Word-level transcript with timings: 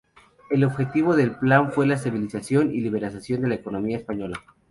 El 0.49 0.63
objetivo 0.63 1.15
del 1.15 1.35
plan 1.37 1.71
fue 1.71 1.85
la 1.85 1.93
estabilización 1.93 2.73
y 2.73 2.81
liberalización 2.81 3.41
de 3.43 3.49
la 3.49 3.53
economía 3.53 3.97
española. 3.97 4.41